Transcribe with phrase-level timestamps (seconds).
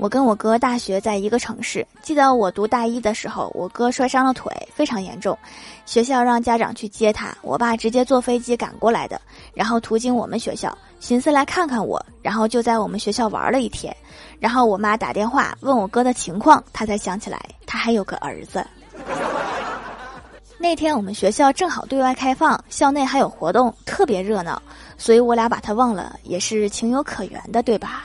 [0.00, 5.36] 我跟我哥大学在一个城市记得我读大一的时候我哥摔伤了腿非常严重。
[5.84, 9.20] 学校让家长去接他我爸直接坐飞机赶过来的
[9.52, 13.94] 然后途经我们学校寻思来看看我然后就在我们学校玩了一天。
[14.38, 18.66] 然后我妈打电话问我哥的情况他才想起来他还有个儿子。
[20.56, 24.60] 那天我们学校正好对外开放校内还有活动特别热闹
[24.96, 28.04] 所以我俩把他忘了也是情有可原的对吧？